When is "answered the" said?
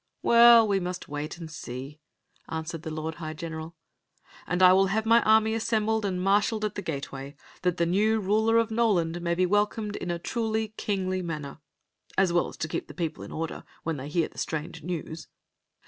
2.49-2.89